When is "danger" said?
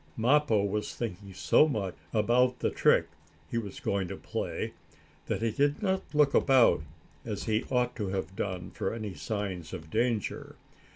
9.91-10.55